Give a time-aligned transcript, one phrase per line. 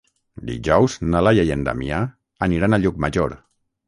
[0.45, 1.99] Dijous na Laia i en Damià
[2.47, 3.37] aniran a Llucmajor.